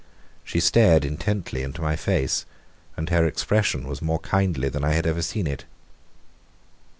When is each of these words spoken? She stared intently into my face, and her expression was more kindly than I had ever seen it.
She 0.43 0.59
stared 0.59 1.05
intently 1.05 1.61
into 1.61 1.79
my 1.83 1.95
face, 1.95 2.47
and 2.97 3.07
her 3.11 3.23
expression 3.27 3.87
was 3.87 4.01
more 4.01 4.17
kindly 4.17 4.67
than 4.67 4.83
I 4.83 4.93
had 4.93 5.05
ever 5.05 5.21
seen 5.21 5.45
it. 5.45 5.65